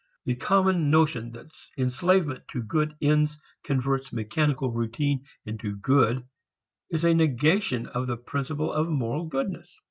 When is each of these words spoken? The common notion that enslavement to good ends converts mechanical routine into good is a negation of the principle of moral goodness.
The 0.25 0.33
common 0.35 0.89
notion 0.89 1.29
that 1.33 1.51
enslavement 1.77 2.47
to 2.53 2.63
good 2.63 2.95
ends 3.03 3.37
converts 3.63 4.11
mechanical 4.11 4.71
routine 4.71 5.25
into 5.45 5.75
good 5.75 6.23
is 6.89 7.05
a 7.05 7.13
negation 7.13 7.85
of 7.85 8.07
the 8.07 8.17
principle 8.17 8.73
of 8.73 8.89
moral 8.89 9.25
goodness. 9.27 9.79